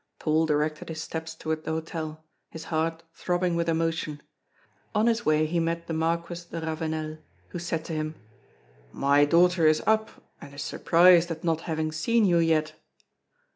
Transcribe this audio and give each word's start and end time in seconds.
Paul 0.17 0.47
directed 0.47 0.89
his 0.89 0.99
steps 0.99 1.35
toward 1.35 1.63
the 1.63 1.73
hotel, 1.73 2.23
his 2.49 2.63
heart 2.73 3.03
throbbing 3.13 3.55
with 3.55 3.69
emotion. 3.69 4.19
On 4.95 5.05
his 5.05 5.27
way 5.27 5.45
he 5.45 5.59
met 5.59 5.85
the 5.85 5.93
Marquis 5.93 6.47
de 6.49 6.59
Ravenel, 6.59 7.19
who 7.49 7.59
said 7.59 7.85
to 7.85 7.93
him: 7.93 8.15
"My 8.91 9.25
daughter 9.25 9.67
is 9.67 9.83
up, 9.85 10.09
and 10.41 10.55
is 10.55 10.63
surprised 10.63 11.29
at 11.29 11.43
not 11.43 11.61
having 11.69 11.91
seen 11.91 12.25
you 12.25 12.39
yet." 12.39 12.73